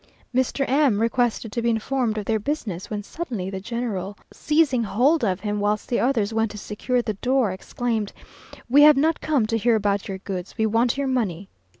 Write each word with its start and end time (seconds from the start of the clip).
Mr. 0.33 0.67
M 0.67 0.99
requested 0.99 1.51
to 1.51 1.61
be 1.61 1.69
informed 1.69 2.17
of 2.17 2.25
their 2.25 2.39
business, 2.39 2.89
when 2.89 3.03
suddenly 3.03 3.51
the 3.51 3.59
general, 3.59 4.17
seizing 4.33 4.81
hold 4.81 5.23
of 5.23 5.41
him, 5.41 5.59
whilst 5.59 5.89
the 5.89 5.99
others 5.99 6.33
went 6.33 6.49
to 6.49 6.57
secure 6.57 7.03
the 7.03 7.13
door, 7.13 7.51
exclaimed, 7.51 8.11
"We 8.67 8.81
have 8.81 8.97
not 8.97 9.21
come 9.21 9.45
to 9.45 9.59
hear 9.59 9.75
about 9.75 10.07
your 10.07 10.17
goods, 10.17 10.55
we 10.57 10.65
want 10.65 10.97
your 10.97 11.05
money." 11.05 11.49